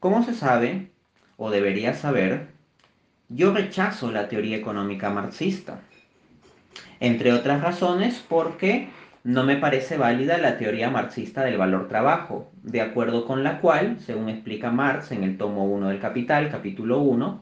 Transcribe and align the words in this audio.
Como 0.00 0.22
se 0.22 0.34
sabe, 0.34 0.90
o 1.36 1.50
debería 1.50 1.94
saber, 1.94 2.48
yo 3.28 3.52
rechazo 3.52 4.10
la 4.10 4.28
teoría 4.28 4.56
económica 4.56 5.10
marxista. 5.10 5.80
Entre 7.00 7.32
otras 7.32 7.62
razones 7.62 8.24
porque 8.28 8.88
no 9.24 9.42
me 9.42 9.56
parece 9.56 9.96
válida 9.96 10.38
la 10.38 10.58
teoría 10.58 10.90
marxista 10.90 11.42
del 11.44 11.58
valor 11.58 11.88
trabajo, 11.88 12.50
de 12.62 12.80
acuerdo 12.80 13.26
con 13.26 13.42
la 13.42 13.60
cual, 13.60 13.98
según 13.98 14.28
explica 14.28 14.70
Marx 14.70 15.10
en 15.10 15.24
el 15.24 15.36
tomo 15.36 15.64
1 15.64 15.88
del 15.88 15.98
Capital, 15.98 16.50
capítulo 16.50 17.00
1, 17.00 17.40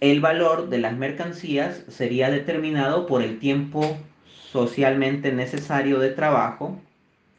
el 0.00 0.20
valor 0.20 0.68
de 0.68 0.78
las 0.78 0.96
mercancías 0.96 1.82
sería 1.88 2.30
determinado 2.30 3.06
por 3.06 3.22
el 3.22 3.38
tiempo 3.38 3.96
socialmente 4.52 5.32
necesario 5.32 5.98
de 5.98 6.10
trabajo 6.10 6.78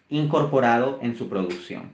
incorporado 0.09 0.99
en 1.01 1.15
su 1.15 1.29
producción. 1.29 1.91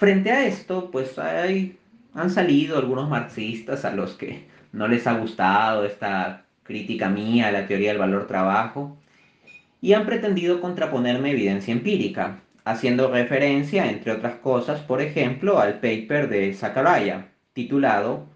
Frente 0.00 0.30
a 0.30 0.46
esto, 0.46 0.90
pues 0.90 1.18
hay, 1.18 1.78
han 2.14 2.30
salido 2.30 2.78
algunos 2.78 3.10
marxistas 3.10 3.84
a 3.84 3.90
los 3.90 4.14
que 4.14 4.46
no 4.72 4.88
les 4.88 5.06
ha 5.06 5.12
gustado 5.12 5.84
esta 5.84 6.46
crítica 6.62 7.10
mía 7.10 7.48
a 7.48 7.52
la 7.52 7.66
teoría 7.66 7.90
del 7.90 7.98
valor 7.98 8.26
trabajo 8.26 8.96
y 9.82 9.92
han 9.92 10.06
pretendido 10.06 10.62
contraponerme 10.62 11.32
evidencia 11.32 11.74
empírica, 11.74 12.40
haciendo 12.64 13.10
referencia, 13.10 13.90
entre 13.90 14.12
otras 14.12 14.36
cosas, 14.36 14.80
por 14.80 15.02
ejemplo, 15.02 15.58
al 15.58 15.80
paper 15.80 16.30
de 16.30 16.54
Zachariah, 16.54 17.26
titulado 17.52 18.26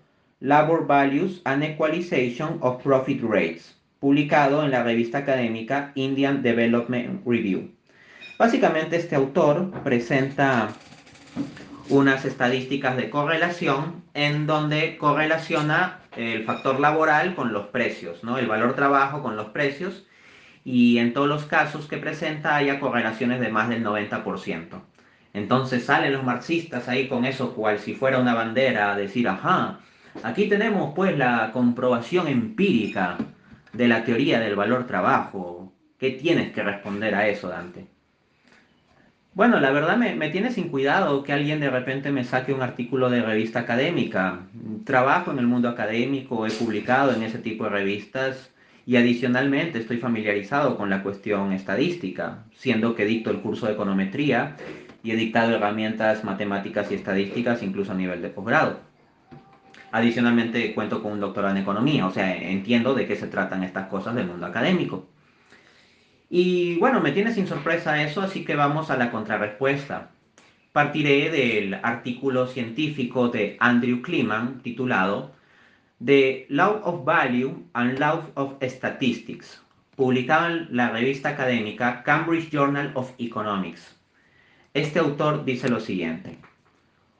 Labor 0.41 0.87
Values 0.87 1.41
and 1.47 1.65
Equalization 1.65 2.59
of 2.61 2.83
Profit 2.83 3.23
Rates, 3.23 3.75
publicado 4.01 4.65
en 4.65 4.71
la 4.71 4.83
revista 4.83 5.17
académica 5.17 5.93
Indian 5.95 6.43
Development 6.43 7.23
Review. 7.25 7.71
Básicamente 8.39 8.97
este 8.97 9.17
autor 9.17 9.71
presenta 9.83 10.69
unas 11.89 12.25
estadísticas 12.25 12.97
de 12.97 13.11
correlación 13.11 14.05
en 14.15 14.47
donde 14.47 14.97
correlaciona 14.97 16.01
el 16.17 16.45
factor 16.45 16.81
laboral 16.81 17.35
con 17.35 17.53
los 17.53 17.67
precios, 17.67 18.25
¿no? 18.25 18.39
el 18.39 18.47
valor 18.47 18.75
trabajo 18.75 19.23
con 19.23 19.37
los 19.37 19.49
precios 19.49 20.07
y 20.65 20.99
en 20.99 21.13
todos 21.13 21.29
los 21.29 21.45
casos 21.45 21.87
que 21.87 21.99
presenta 21.99 22.57
haya 22.57 22.81
correlaciones 22.81 23.41
de 23.41 23.51
más 23.51 23.69
del 23.69 23.85
90%. 23.85 24.81
Entonces 25.35 25.85
salen 25.85 26.13
los 26.13 26.25
marxistas 26.25 26.89
ahí 26.89 27.09
con 27.09 27.25
eso 27.25 27.55
cual 27.55 27.79
si 27.81 27.95
fuera 27.95 28.19
una 28.19 28.35
bandera 28.35 28.93
a 28.93 28.97
decir, 28.97 29.29
ajá, 29.29 29.81
aquí 30.23 30.49
tenemos 30.49 30.95
pues 30.95 31.19
la 31.19 31.51
comprobación 31.53 32.29
empírica 32.29 33.19
de 33.73 33.89
la 33.89 34.05
teoría 34.05 34.39
del 34.41 34.57
valor 34.57 34.87
trabajo. 34.87 35.73
¿Qué 35.99 36.13
tienes 36.13 36.53
que 36.53 36.63
responder 36.63 37.15
a 37.15 37.29
eso, 37.29 37.49
Dante? 37.49 37.94
Bueno, 39.35 39.59
la 39.59 39.73
verdad 39.73 39.97
me, 39.97 40.15
me, 40.15 40.31
tiene 40.31 40.53
sin 40.53 40.69
cuidado 40.69 41.25
que 41.25 41.33
alguien 41.33 41.59
de 41.59 41.69
repente 41.69 42.13
me 42.13 42.23
saque 42.23 42.53
un 42.53 42.63
artículo 42.63 43.11
de 43.11 43.21
revista 43.21 43.59
académica. 43.59 44.43
Trabajo 44.85 45.33
en 45.33 45.41
el 45.41 45.49
mundo 45.49 45.69
académico, 45.69 46.47
he 46.47 46.53
publicado 46.53 47.13
en 47.13 47.25
ese 47.25 47.39
tipo 47.39 47.65
de 47.65 47.71
revistas 47.71 48.53
y 48.87 48.95
adicionalmente 48.97 49.81
estoy 49.81 49.97
familiarizado 49.97 50.77
con 50.77 50.89
la 50.89 51.03
cuestión 51.03 51.53
estadística, 51.53 52.45
siendo 52.55 52.95
que 52.95 53.07
dicto 53.07 53.31
el 53.31 53.41
curso 53.41 53.67
de 53.67 53.73
econometría 53.73 54.57
y 55.03 55.11
he 55.11 55.17
dictado 55.17 55.57
herramientas 55.57 56.23
matemáticas 56.23 56.93
y 56.93 56.95
estadísticas 56.95 57.61
incluso 57.65 57.91
a 57.91 57.97
nivel 57.97 58.23
de 58.23 58.29
posgrado. 58.29 58.79
Adicionalmente 59.91 60.73
cuento 60.75 61.03
con 61.03 61.11
un 61.11 61.21
doctorado 61.21 61.57
en 61.57 61.63
economía, 61.63 62.07
o 62.07 62.13
sea, 62.13 62.37
entiendo 62.37 62.95
de 62.95 63.09
qué 63.09 63.17
se 63.17 63.27
tratan 63.27 63.65
estas 63.65 63.89
cosas 63.89 64.15
del 64.15 64.29
mundo 64.29 64.47
académico. 64.47 65.09
Y 66.31 66.77
bueno, 66.79 67.01
me 67.01 67.13
tiene 67.13 67.33
sin 67.33 67.47
sorpresa 67.47 68.03
eso, 68.03 68.21
así 68.21 68.45
que 68.45 68.57
vamos 68.57 68.91
a 68.91 68.97
la 68.97 69.11
contrarrespuesta. 69.11 70.11
Partiré 70.73 71.31
del 71.31 71.75
artículo 71.75 72.47
científico 72.47 73.29
de 73.29 73.57
Andrew 73.61 74.03
Kleeman 74.03 74.61
titulado 74.63 75.33
The 76.05 76.47
Law 76.49 76.81
of 76.85 77.05
Value 77.05 77.65
and 77.75 77.99
Law 77.99 78.31
of 78.35 78.55
Statistics, 78.63 79.63
publicado 79.97 80.49
en 80.49 80.69
la 80.77 80.91
revista 80.91 81.31
académica 81.31 82.03
Cambridge 82.03 82.51
Journal 82.51 82.91
of 82.95 83.13
Economics. 83.19 83.97
Este 84.73 84.99
autor 84.99 85.45
dice 85.45 85.69
lo 85.69 85.79
siguiente. 85.79 86.39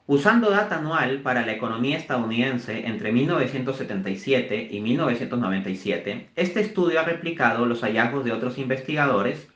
Usando 0.07 0.51
data 0.51 0.77
anual 0.77 1.23
para 1.23 1.47
la 1.47 1.53
economía 1.53 1.97
estadounidense 1.97 2.87
entre 2.87 3.11
1977 3.11 4.69
y 4.71 4.81
1997, 4.83 6.29
este 6.37 6.61
estudio 6.61 7.01
ha 7.01 7.05
replicado 7.05 7.65
los 7.65 7.81
hallazgos 7.81 8.23
de 8.27 8.33
otros 8.33 8.59
investigadores 8.59 9.49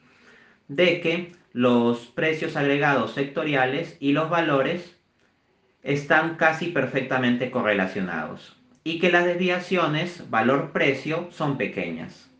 de 0.68 1.02
que 1.02 1.32
los 1.52 2.06
precios 2.06 2.56
agregados 2.56 3.12
sectoriales 3.12 3.98
y 4.00 4.12
los 4.12 4.30
valores 4.30 4.96
están 5.82 6.36
casi 6.36 6.68
perfectamente 6.68 7.50
correlacionados 7.50 8.56
y 8.84 9.00
que 9.00 9.12
las 9.12 9.26
desviaciones 9.26 10.30
valor-precio 10.30 11.28
son 11.30 11.58
pequeñas. 11.58 12.30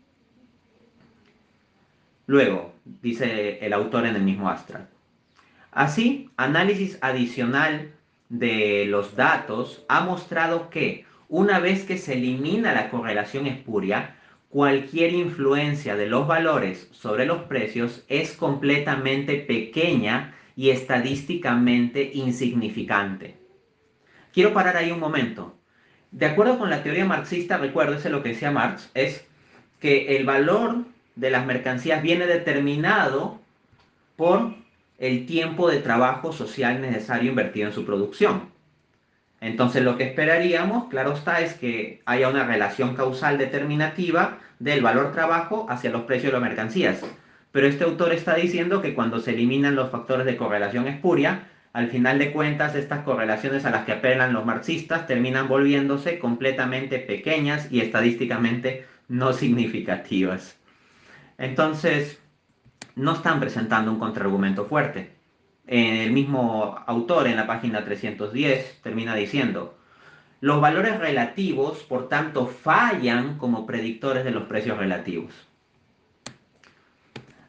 Luego, 2.25 2.73
dice 2.85 3.59
el 3.63 3.73
autor 3.73 4.07
en 4.07 4.15
el 4.15 4.23
mismo 4.23 4.49
Astra. 4.49 4.89
Así, 5.71 6.31
análisis 6.37 6.97
adicional 7.01 7.93
de 8.29 8.85
los 8.85 9.15
datos 9.15 9.83
ha 9.89 10.01
mostrado 10.01 10.69
que 10.69 11.05
una 11.27 11.59
vez 11.59 11.83
que 11.83 11.97
se 11.97 12.13
elimina 12.13 12.73
la 12.73 12.89
correlación 12.89 13.47
espuria, 13.47 14.15
cualquier 14.49 15.13
influencia 15.13 15.95
de 15.95 16.07
los 16.07 16.27
valores 16.27 16.89
sobre 16.91 17.25
los 17.25 17.43
precios 17.43 18.03
es 18.07 18.33
completamente 18.33 19.35
pequeña 19.37 20.35
y 20.55 20.71
estadísticamente 20.71 22.11
insignificante. 22.13 23.37
Quiero 24.33 24.53
parar 24.53 24.77
ahí 24.77 24.91
un 24.91 24.99
momento. 24.99 25.55
De 26.11 26.25
acuerdo 26.25 26.57
con 26.57 26.69
la 26.69 26.81
teoría 26.81 27.05
marxista, 27.05 27.57
recuérdese 27.57 28.09
lo 28.09 28.23
que 28.23 28.29
decía 28.29 28.51
Marx, 28.51 28.89
es 28.93 29.25
que 29.79 30.17
el 30.17 30.25
valor 30.25 30.85
de 31.15 31.29
las 31.29 31.45
mercancías 31.45 32.01
viene 32.01 32.25
determinado 32.25 33.39
por 34.15 34.55
el 34.99 35.25
tiempo 35.25 35.69
de 35.69 35.79
trabajo 35.79 36.31
social 36.33 36.81
necesario 36.81 37.29
invertido 37.29 37.67
en 37.67 37.73
su 37.73 37.85
producción. 37.85 38.49
Entonces 39.41 39.83
lo 39.83 39.97
que 39.97 40.03
esperaríamos, 40.03 40.89
claro 40.89 41.13
está, 41.13 41.39
es 41.39 41.53
que 41.53 42.01
haya 42.05 42.27
una 42.27 42.45
relación 42.45 42.95
causal 42.95 43.37
determinativa 43.37 44.39
del 44.59 44.81
valor 44.81 45.13
trabajo 45.13 45.65
hacia 45.69 45.91
los 45.91 46.03
precios 46.03 46.33
de 46.33 46.39
las 46.39 46.47
mercancías. 46.47 47.01
Pero 47.51 47.67
este 47.67 47.85
autor 47.85 48.13
está 48.13 48.35
diciendo 48.35 48.81
que 48.81 48.93
cuando 48.93 49.19
se 49.19 49.31
eliminan 49.31 49.75
los 49.75 49.89
factores 49.89 50.25
de 50.25 50.37
correlación 50.37 50.87
espuria, 50.87 51.47
al 51.71 51.89
final 51.89 52.19
de 52.19 52.31
cuentas, 52.33 52.75
estas 52.75 53.03
correlaciones 53.03 53.63
a 53.63 53.69
las 53.69 53.85
que 53.85 53.93
apelan 53.93 54.33
los 54.33 54.45
marxistas 54.45 55.07
terminan 55.07 55.47
volviéndose 55.47 56.19
completamente 56.19 56.99
pequeñas 56.99 57.71
y 57.71 57.79
estadísticamente 57.79 58.85
no 59.07 59.33
significativas. 59.33 60.57
Entonces, 61.37 62.19
no 62.99 63.13
están 63.13 63.39
presentando 63.39 63.91
un 63.91 63.99
contraargumento 63.99 64.65
fuerte. 64.65 65.13
El 65.65 66.11
mismo 66.11 66.83
autor 66.85 67.27
en 67.27 67.37
la 67.37 67.47
página 67.47 67.85
310 67.85 68.81
termina 68.81 69.15
diciendo, 69.15 69.77
los 70.41 70.59
valores 70.59 70.99
relativos, 70.99 71.79
por 71.83 72.09
tanto, 72.09 72.47
fallan 72.47 73.37
como 73.37 73.65
predictores 73.65 74.25
de 74.25 74.31
los 74.31 74.43
precios 74.43 74.77
relativos. 74.77 75.33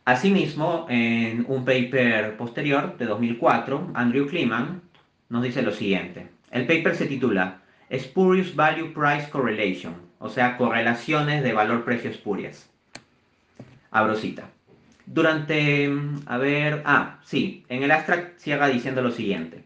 Asimismo, 0.05 0.87
en 0.89 1.45
un 1.49 1.65
paper 1.65 2.37
posterior 2.37 2.97
de 2.97 3.07
2004, 3.07 3.91
Andrew 3.95 4.29
Kleeman 4.29 4.83
nos 5.29 5.43
dice 5.43 5.63
lo 5.63 5.73
siguiente. 5.73 6.29
El 6.51 6.67
paper 6.67 6.95
se 6.95 7.07
titula 7.07 7.63
Spurious 7.93 8.55
Value 8.55 8.93
Price 8.93 9.31
Correlation, 9.31 9.95
o 10.19 10.29
sea, 10.29 10.57
correlaciones 10.57 11.43
de 11.43 11.53
valor-precio 11.53 12.11
espurias. 12.11 12.71
Abro 13.91 14.15
cita. 14.15 14.51
Durante, 15.13 15.91
a 16.27 16.39
ver, 16.39 16.83
ah, 16.87 17.19
sí, 17.25 17.65
en 17.69 17.83
el 17.83 17.91
abstract 17.91 18.39
cierra 18.39 18.69
diciendo 18.69 19.03
lo 19.03 19.11
siguiente. 19.11 19.65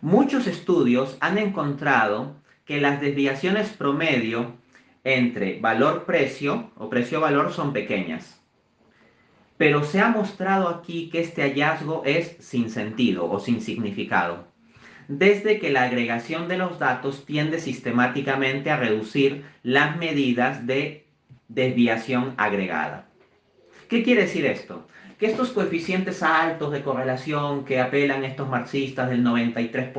Muchos 0.00 0.46
estudios 0.46 1.16
han 1.20 1.38
encontrado 1.38 2.36
que 2.64 2.80
las 2.80 3.00
desviaciones 3.00 3.70
promedio 3.70 4.56
entre 5.02 5.58
valor-precio 5.58 6.70
o 6.76 6.88
precio-valor 6.88 7.52
son 7.52 7.72
pequeñas 7.72 8.42
pero 9.62 9.84
se 9.84 10.00
ha 10.00 10.08
mostrado 10.08 10.68
aquí 10.68 11.08
que 11.08 11.20
este 11.20 11.42
hallazgo 11.42 12.02
es 12.04 12.36
sin 12.40 12.68
sentido 12.68 13.30
o 13.30 13.38
sin 13.38 13.60
significado, 13.60 14.48
desde 15.06 15.60
que 15.60 15.70
la 15.70 15.84
agregación 15.84 16.48
de 16.48 16.58
los 16.58 16.80
datos 16.80 17.24
tiende 17.26 17.60
sistemáticamente 17.60 18.72
a 18.72 18.76
reducir 18.76 19.44
las 19.62 19.96
medidas 19.96 20.66
de 20.66 21.06
desviación 21.46 22.34
agregada. 22.38 23.06
¿Qué 23.92 24.02
quiere 24.02 24.22
decir 24.22 24.46
esto? 24.46 24.88
Que 25.18 25.26
estos 25.26 25.50
coeficientes 25.50 26.22
altos 26.22 26.72
de 26.72 26.82
correlación 26.82 27.66
que 27.66 27.78
apelan 27.78 28.24
estos 28.24 28.48
marxistas 28.48 29.10
del 29.10 29.22
93%, 29.22 29.92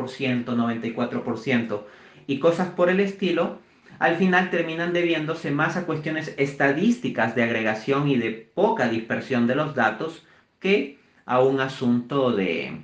94% 0.45 1.83
y 2.25 2.39
cosas 2.39 2.69
por 2.69 2.89
el 2.89 2.99
estilo, 2.99 3.59
al 3.99 4.15
final 4.15 4.49
terminan 4.49 4.93
debiéndose 4.93 5.51
más 5.51 5.77
a 5.77 5.85
cuestiones 5.85 6.33
estadísticas 6.39 7.35
de 7.35 7.43
agregación 7.43 8.09
y 8.09 8.17
de 8.17 8.31
poca 8.31 8.89
dispersión 8.89 9.45
de 9.45 9.53
los 9.53 9.75
datos 9.75 10.25
que 10.59 10.97
a 11.27 11.41
un 11.41 11.61
asunto 11.61 12.31
de 12.31 12.81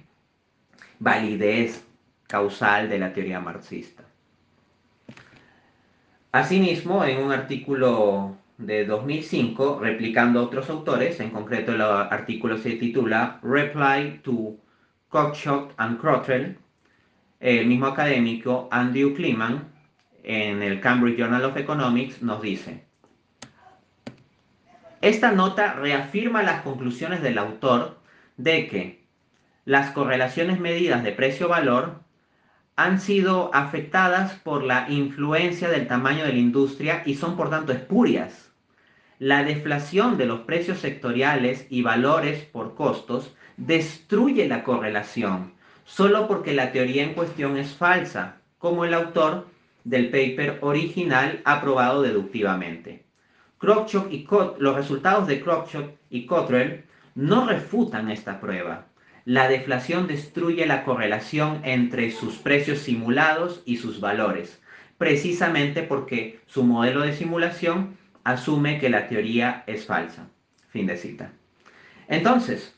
validez 0.99 1.83
causal 2.27 2.87
de 2.87 2.99
la 2.99 3.13
teoría 3.13 3.39
marxista. 3.39 4.03
Asimismo, 6.31 7.03
en 7.03 7.17
un 7.17 7.31
artículo 7.31 8.37
de 8.59 8.85
2005, 8.85 9.79
replicando 9.79 10.43
otros 10.43 10.69
autores, 10.69 11.19
en 11.21 11.29
concreto 11.29 11.71
el 11.71 11.81
artículo 11.81 12.57
se 12.57 12.71
titula 12.71 13.39
Reply 13.41 14.19
to 14.21 14.57
Cockshot 15.07 15.73
and 15.77 15.97
Crottrell, 15.99 16.57
el 17.39 17.67
mismo 17.67 17.87
académico 17.87 18.67
Andrew 18.69 19.15
Kleeman, 19.15 19.71
en 20.23 20.61
el 20.61 20.81
Cambridge 20.81 21.17
Journal 21.17 21.45
of 21.45 21.55
Economics, 21.55 22.21
nos 22.21 22.41
dice, 22.41 22.83
esta 24.99 25.31
nota 25.31 25.73
reafirma 25.75 26.43
las 26.43 26.61
conclusiones 26.61 27.21
del 27.21 27.37
autor 27.37 27.97
de 28.35 28.67
que 28.67 29.05
las 29.63 29.91
correlaciones 29.91 30.59
medidas 30.59 31.01
de 31.05 31.13
precio-valor 31.13 32.01
han 32.75 32.99
sido 32.99 33.55
afectadas 33.55 34.33
por 34.33 34.63
la 34.63 34.89
influencia 34.89 35.69
del 35.69 35.87
tamaño 35.87 36.25
de 36.25 36.33
la 36.33 36.39
industria 36.39 37.03
y 37.05 37.15
son 37.15 37.37
por 37.37 37.49
tanto 37.49 37.71
espurias. 37.71 38.48
La 39.19 39.43
deflación 39.43 40.17
de 40.17 40.25
los 40.25 40.41
precios 40.41 40.79
sectoriales 40.79 41.67
y 41.69 41.83
valores 41.83 42.43
por 42.45 42.73
costos 42.73 43.35
destruye 43.57 44.47
la 44.47 44.63
correlación 44.63 45.59
solo 45.89 46.27
porque 46.27 46.53
la 46.53 46.71
teoría 46.71 47.03
en 47.03 47.15
cuestión 47.15 47.57
es 47.57 47.73
falsa, 47.73 48.37
como 48.59 48.85
el 48.85 48.93
autor 48.93 49.47
del 49.83 50.09
paper 50.09 50.59
original 50.61 51.41
aprobado 51.45 52.03
deductivamente. 52.03 53.05
y 54.09 54.27
los 54.59 54.75
resultados 54.75 55.27
de 55.27 55.41
Krokchok 55.41 55.91
y 56.11 56.27
Cottrell 56.27 56.83
no 57.15 57.47
refutan 57.47 58.11
esta 58.11 58.39
prueba. 58.39 58.85
La 59.25 59.49
deflación 59.49 60.07
destruye 60.07 60.65
la 60.67 60.83
correlación 60.85 61.61
entre 61.63 62.11
sus 62.11 62.35
precios 62.35 62.79
simulados 62.79 63.63
y 63.65 63.77
sus 63.77 63.99
valores, 63.99 64.61
precisamente 64.97 65.81
porque 65.81 66.39
su 66.45 66.63
modelo 66.63 67.01
de 67.01 67.13
simulación 67.13 67.97
asume 68.23 68.79
que 68.79 68.89
la 68.89 69.07
teoría 69.07 69.63
es 69.67 69.85
falsa. 69.85 70.27
Fin 70.69 70.85
de 70.85 70.97
cita. 70.97 71.31
Entonces, 72.07 72.75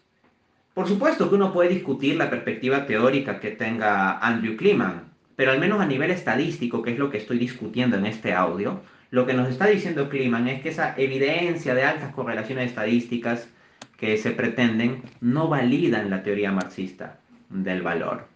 por 0.74 0.88
supuesto 0.88 1.30
que 1.30 1.36
uno 1.36 1.52
puede 1.52 1.70
discutir 1.70 2.16
la 2.16 2.30
perspectiva 2.30 2.86
teórica 2.86 3.40
que 3.40 3.52
tenga 3.52 4.20
Andrew 4.20 4.56
Kleeman, 4.56 5.12
pero 5.36 5.52
al 5.52 5.60
menos 5.60 5.82
a 5.82 5.86
nivel 5.86 6.12
estadístico, 6.12 6.82
que 6.82 6.92
es 6.92 7.00
lo 7.00 7.10
que 7.10 7.18
estoy 7.18 7.38
discutiendo 7.40 7.98
en 7.98 8.06
este 8.06 8.34
audio, 8.34 8.82
lo 9.10 9.26
que 9.26 9.34
nos 9.34 9.50
está 9.50 9.68
diciendo 9.68 10.08
Kleeman 10.08 10.48
es 10.48 10.62
que 10.62 10.70
esa 10.70 10.96
evidencia 10.98 11.76
de 11.76 11.84
altas 11.84 12.14
correlaciones 12.14 12.70
estadísticas 12.70 13.50
que 13.98 14.18
se 14.18 14.32
pretenden 14.32 15.04
no 15.20 15.50
validan 15.50 16.10
la 16.10 16.24
teoría 16.24 16.52
marxista 16.52 17.20
del 17.50 17.82
valor. 17.82 18.28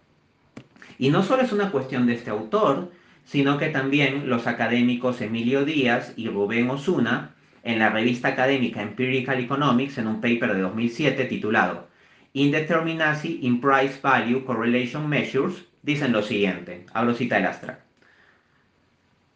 Y 0.98 1.10
no 1.10 1.22
solo 1.22 1.42
es 1.42 1.52
una 1.52 1.70
cuestión 1.70 2.06
de 2.06 2.14
este 2.14 2.30
autor, 2.30 2.90
sino 3.26 3.58
que 3.58 3.68
también 3.68 4.30
los 4.30 4.46
académicos 4.46 5.20
Emilio 5.20 5.64
Díaz 5.64 6.14
y 6.16 6.28
Rubén 6.28 6.70
Osuna, 6.70 7.34
en 7.64 7.80
la 7.80 7.90
revista 7.90 8.28
académica 8.28 8.80
Empirical 8.80 9.40
Economics, 9.40 9.98
en 9.98 10.06
un 10.06 10.20
paper 10.20 10.54
de 10.54 10.60
2007 10.60 11.24
titulado 11.24 11.88
Indeterminacy 12.32 13.40
in 13.42 13.60
Price 13.60 13.98
Value 14.00 14.44
Correlation 14.44 15.08
Measures, 15.08 15.64
dicen 15.82 16.12
lo 16.12 16.22
siguiente, 16.22 16.86
abro 16.92 17.14
cita 17.14 17.38
el 17.38 17.46
Astra. 17.46 17.80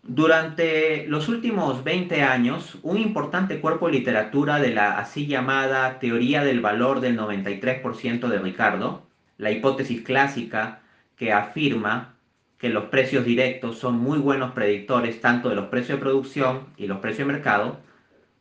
Durante 0.02 1.06
los 1.08 1.28
últimos 1.28 1.82
20 1.82 2.22
años, 2.22 2.78
un 2.82 2.96
importante 2.96 3.60
cuerpo 3.60 3.86
de 3.86 3.94
literatura 3.94 4.60
de 4.60 4.72
la 4.72 4.98
así 4.98 5.26
llamada 5.26 5.98
teoría 5.98 6.44
del 6.44 6.60
valor 6.60 7.00
del 7.00 7.18
93% 7.18 8.28
de 8.28 8.38
Ricardo, 8.38 9.06
la 9.36 9.50
hipótesis 9.50 10.02
clásica 10.02 10.80
que 11.16 11.32
afirma 11.32 12.14
que 12.60 12.68
los 12.68 12.84
precios 12.84 13.24
directos 13.24 13.78
son 13.78 13.98
muy 13.98 14.18
buenos 14.18 14.52
predictores 14.52 15.20
tanto 15.20 15.48
de 15.48 15.54
los 15.56 15.68
precios 15.68 15.98
de 15.98 16.02
producción 16.02 16.66
y 16.76 16.86
los 16.86 16.98
precios 16.98 17.26
de 17.26 17.32
mercado. 17.32 17.80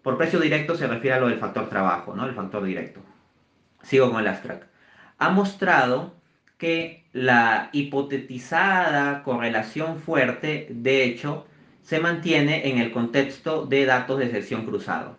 Por 0.04 0.18
precio 0.18 0.42
directo 0.42 0.75
se 0.75 0.88
refiere 0.88 1.16
a 1.16 1.19
lo 1.21 1.30
del 1.30 1.39
factor 1.39 1.69
trabajo, 1.69 2.13
¿no? 2.13 2.25
El 2.25 2.36
factor 2.36 2.63
directo. 2.63 3.00
Sigo 3.81 4.12
con 4.12 4.19
el 4.19 4.27
abstract. 4.27 4.66
Ha 5.19 5.30
mostrado 5.30 6.13
que 6.57 7.06
la 7.13 7.69
hipotetizada 7.71 9.24
correlación 9.24 10.00
fuerte, 10.00 10.68
de 10.69 11.06
hecho, 11.06 11.48
se 11.81 12.01
mantiene 12.01 12.69
en 12.69 12.77
el 12.77 12.92
contexto 12.92 13.66
de 13.66 13.86
datos 13.86 14.19
de 14.19 14.30
sección 14.30 14.66
cruzado. 14.66 15.18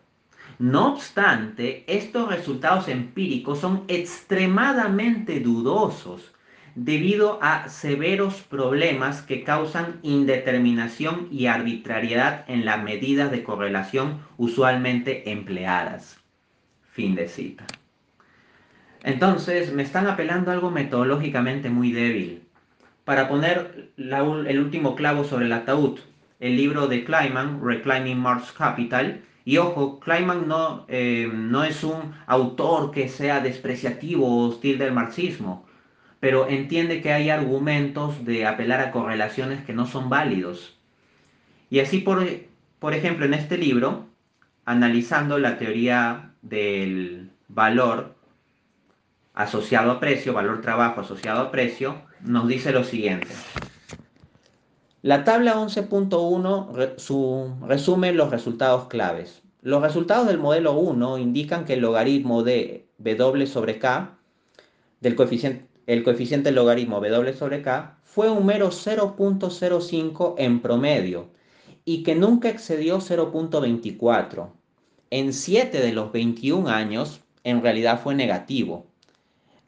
No 0.59 0.93
obstante, 0.93 1.85
estos 1.87 2.29
resultados 2.29 2.87
empíricos 2.89 3.61
son 3.61 3.85
extremadamente 3.89 5.41
dudosos 5.41 6.35
debido 6.75 7.39
a 7.43 7.69
severos 7.69 8.43
problemas 8.43 9.23
que 9.23 9.45
causan 9.45 9.99
indeterminación 10.03 11.29
y 11.31 11.47
arbitrariedad 11.47 12.45
en 12.49 12.65
las 12.65 12.83
medidas 12.83 13.31
de 13.31 13.43
correlación 13.43 14.21
usualmente 14.37 15.31
empleadas. 15.31 16.19
Fin 16.93 17.15
de 17.15 17.29
cita. 17.29 17.67
Entonces, 19.03 19.73
me 19.73 19.83
están 19.83 20.07
apelando 20.07 20.51
a 20.51 20.55
algo 20.55 20.71
metodológicamente 20.71 21.71
muy 21.71 21.93
débil. 21.93 22.43
Para 23.05 23.29
poner 23.29 23.93
el 23.97 24.59
último 24.61 24.95
clavo 24.95 25.25
sobre 25.25 25.47
el 25.47 25.53
ataúd, 25.53 26.01
el 26.39 26.57
libro 26.57 26.87
de 26.87 27.05
Kleiman, 27.05 27.61
Reclining 27.63 28.19
Mars 28.19 28.53
Capital. 28.53 29.23
Y 29.45 29.57
ojo, 29.57 30.01
Kleiman 30.01 30.49
no, 30.49 30.85
eh, 30.89 31.31
no 31.33 31.65
es 31.65 31.83
un 31.83 32.15
autor 32.27 32.91
que 32.91 33.09
sea 33.09 33.41
despreciativo 33.41 34.27
o 34.27 34.49
hostil 34.49 34.79
del 34.79 34.93
marxismo, 34.93 35.67
pero 36.21 36.49
entiende 36.49 37.01
que 37.01 37.13
hay 37.13 37.31
argumentos 37.31 38.25
de 38.25 38.47
apelar 38.47 38.81
a 38.81 38.93
correlaciones 38.93 39.65
que 39.65 39.73
no 39.73 39.87
son 39.87 40.11
válidos. 40.11 40.79
Y 41.71 41.81
así, 41.81 41.99
por, 41.99 42.25
por 42.79 42.95
ejemplo, 42.95 43.25
en 43.25 43.33
este 43.33 43.57
libro, 43.57 44.07
analizando 44.67 45.39
la 45.39 45.59
teoría 45.59 46.35
del 46.43 47.31
valor 47.49 48.15
asociado 49.33 49.93
a 49.93 50.01
precio, 50.01 50.35
valor 50.35 50.61
trabajo 50.61 51.01
asociado 51.01 51.41
a 51.41 51.51
precio, 51.51 52.03
nos 52.21 52.47
dice 52.47 52.73
lo 52.73 52.85
siguiente. 52.85 53.29
La 55.01 55.25
tabla 55.25 55.57
11.1 55.57 57.59
resume 57.67 58.13
los 58.13 58.31
resultados 58.31 58.89
claves. 58.89 59.43
Los 59.63 59.81
resultados 59.81 60.27
del 60.27 60.37
modelo 60.37 60.75
1 60.75 61.17
indican 61.17 61.65
que 61.65 61.75
el 61.75 61.81
logaritmo 61.81 62.43
de 62.43 62.87
W 62.99 63.47
sobre 63.47 63.79
K, 63.79 64.19
del 65.01 65.17
coeficiente, 65.17 65.70
el 65.91 66.05
coeficiente 66.05 66.53
logaritmo 66.53 67.01
W 67.01 67.33
sobre 67.33 67.63
K, 67.63 67.99
fue 68.05 68.31
un 68.31 68.47
mero 68.47 68.71
0.05 68.71 70.37
en 70.39 70.61
promedio 70.61 71.31
y 71.85 72.05
que 72.05 72.15
nunca 72.15 72.49
excedió 72.49 73.01
0.24. 73.01 74.51
En 75.11 75.33
7 75.33 75.81
de 75.81 75.93
los 75.93 76.13
21 76.13 76.69
años, 76.69 77.23
en 77.43 77.61
realidad 77.61 78.01
fue 78.01 78.15
negativo. 78.15 78.87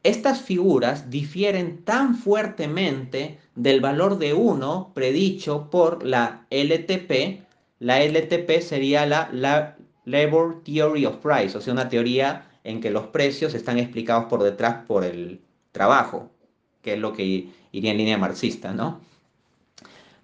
Estas 0.05 0.41
figuras 0.41 1.11
difieren 1.11 1.83
tan 1.83 2.15
fuertemente 2.15 3.41
del 3.57 3.81
valor 3.81 4.17
de 4.19 4.33
1 4.33 4.93
predicho 4.95 5.71
por 5.71 6.07
la 6.07 6.47
LTP. 6.51 7.43
La 7.81 8.01
LTP 8.01 8.61
sería 8.61 9.07
la, 9.07 9.29
la 9.33 9.77
Labor 10.05 10.63
Theory 10.63 11.05
of 11.05 11.17
Price, 11.17 11.59
o 11.59 11.61
sea, 11.61 11.73
una 11.73 11.89
teoría 11.89 12.49
en 12.63 12.81
que 12.81 12.93
los 12.93 13.09
precios 13.09 13.55
están 13.55 13.81
explicados 13.81 14.27
por 14.27 14.45
detrás 14.45 14.85
por 14.87 15.03
el 15.03 15.41
trabajo, 15.73 16.31
que 16.83 16.95
es 16.95 17.01
lo 17.01 17.13
que 17.13 17.49
iría 17.73 17.91
en 17.91 17.99
línea 17.99 18.17
marxista, 18.19 18.73
¿no? 18.73 19.01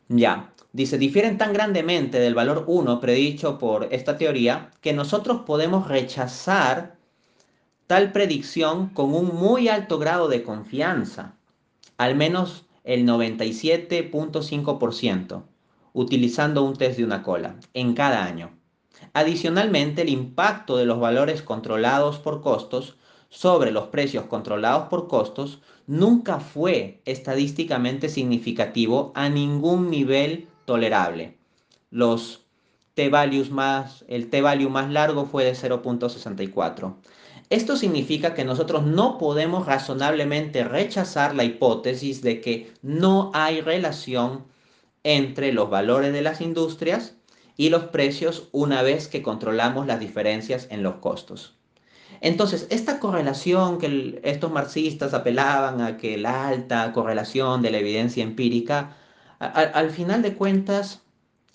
Ya, 0.09 0.53
dice, 0.73 0.97
difieren 0.99 1.39
tan 1.39 1.53
grandemente 1.53 2.21
del 2.21 2.35
valor 2.35 2.65
1 2.67 3.01
predicho 3.01 3.59
por 3.59 3.89
esta 3.91 4.17
teoría 4.17 4.71
que 4.81 4.93
nosotros 4.93 5.43
podemos 5.47 5.89
rechazar 5.89 6.97
tal 7.87 8.13
predicción 8.13 8.89
con 8.91 9.15
un 9.15 9.35
muy 9.35 9.69
alto 9.69 9.99
grado 9.99 10.29
de 10.29 10.43
confianza, 10.43 11.35
al 11.97 12.15
menos 12.15 12.67
el 12.85 13.07
97.5%, 13.07 15.43
utilizando 15.93 16.65
un 16.65 16.77
test 16.77 16.99
de 16.99 17.05
una 17.05 17.23
cola 17.23 17.57
en 17.75 17.95
cada 17.95 18.25
año. 18.25 18.59
Adicionalmente, 19.13 20.03
el 20.03 20.09
impacto 20.11 20.77
de 20.77 20.87
los 20.87 21.01
valores 21.01 21.43
controlados 21.43 22.19
por 22.19 22.43
costos 22.43 22.97
sobre 23.29 23.71
los 23.71 23.89
precios 23.89 24.25
controlados 24.25 24.89
por 24.89 25.09
costos 25.09 25.61
nunca 25.87 26.41
fue 26.41 27.01
estadísticamente 27.05 28.09
significativo 28.09 29.13
a 29.15 29.29
ningún 29.29 29.91
nivel 29.91 30.49
tolerable. 30.65 31.37
Los 31.91 32.47
t-values 32.95 33.51
más, 33.51 34.05
el 34.09 34.31
t-value 34.31 34.71
más 34.71 34.91
largo 34.91 35.27
fue 35.27 35.45
de 35.45 35.53
0.64. 35.53 36.97
Esto 37.51 37.77
significa 37.77 38.35
que 38.35 38.45
nosotros 38.45 38.85
no 38.85 39.17
podemos 39.17 39.67
razonablemente 39.67 40.65
rechazar 40.65 41.35
la 41.35 41.45
hipótesis 41.45 42.21
de 42.21 42.41
que 42.41 42.73
no 42.83 43.31
hay 43.35 43.61
relación 43.63 44.45
entre 45.05 45.53
los 45.53 45.71
valores 45.71 46.13
de 46.13 46.23
las 46.23 46.41
industrias 46.41 47.17
y 47.57 47.71
los 47.71 47.85
precios 47.85 48.49
una 48.53 48.83
vez 48.83 49.09
que 49.09 49.23
controlamos 49.23 49.87
las 49.87 50.01
diferencias 50.01 50.69
en 50.71 50.83
los 50.83 50.97
costos. 50.97 51.58
Entonces, 52.21 52.67
esta 52.71 52.99
correlación 53.01 53.79
que 53.79 54.21
estos 54.25 54.51
marxistas 54.51 55.15
apelaban 55.15 55.81
a 55.81 55.97
que 55.97 56.19
la 56.19 56.49
alta 56.49 56.93
correlación 56.93 57.63
de 57.63 57.71
la 57.71 57.79
evidencia 57.79 58.23
empírica, 58.25 58.97
al 59.39 59.91
final 59.91 60.23
de 60.23 60.35
cuentas, 60.35 61.03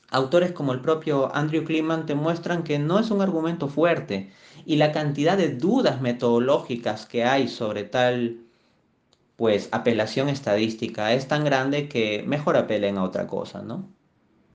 autores 0.10 0.52
como 0.52 0.74
el 0.74 0.82
propio 0.82 1.36
Andrew 1.36 1.66
Kleeman 1.66 2.06
te 2.06 2.16
muestran 2.16 2.64
que 2.64 2.80
no 2.80 3.00
es 3.00 3.12
un 3.12 3.22
argumento 3.22 3.68
fuerte 3.68 4.32
y 4.66 4.78
la 4.78 4.92
cantidad 4.92 5.38
de 5.38 5.50
dudas 5.56 6.02
metodológicas 6.02 7.06
que 7.06 7.26
hay 7.26 7.48
sobre 7.48 7.84
tal, 7.84 8.38
pues, 9.36 9.70
apelación 9.72 10.30
estadística 10.30 11.14
es 11.14 11.28
tan 11.28 11.44
grande 11.46 11.90
que 11.90 12.24
mejor 12.28 12.58
apelen 12.58 12.98
a 12.98 13.04
otra 13.04 13.28
cosa, 13.28 13.62
¿no? 13.62 13.90